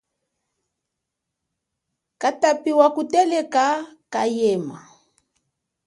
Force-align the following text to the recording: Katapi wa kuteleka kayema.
Katapi 2.21 2.71
wa 2.79 2.87
kuteleka 2.95 3.63
kayema. 4.13 4.79